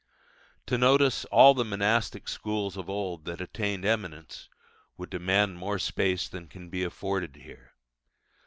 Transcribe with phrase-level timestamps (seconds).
[0.65, 4.49] To notice all the monastic schools of old that attained eminence
[4.97, 7.75] would demand more space than can be afforded here.